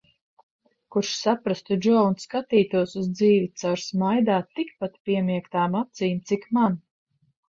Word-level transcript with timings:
Kurš 0.93 1.09
saprastu 1.17 1.75
Džo 1.85 1.99
un 2.05 2.15
skatītos 2.23 2.95
uz 3.01 3.09
dzīvi 3.19 3.43
caur 3.63 3.83
smaidā 3.89 4.39
tikpat 4.61 4.97
piemiegtām 5.11 5.77
acīm, 5.81 6.17
cik 6.31 6.49
man. 6.59 6.79